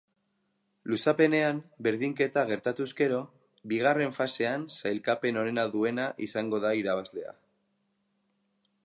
[0.91, 1.57] Luzapenean
[1.87, 3.19] berdinketa gertatuz gero,
[3.73, 7.37] bigarren fasean sailkapen onena duena izango da irabazlea.